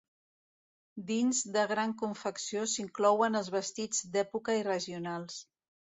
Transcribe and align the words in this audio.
Dins 1.09 1.41
de 1.57 1.65
gran 1.73 1.93
confecció 2.01 2.65
s'inclouen 2.73 3.41
els 3.41 3.53
vestits 3.59 4.03
d'època 4.17 4.57
i 4.63 4.69
regionals. 4.73 5.39